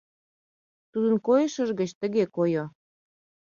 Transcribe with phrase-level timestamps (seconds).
[0.91, 2.65] Тудын койышыж гыч тыге койо.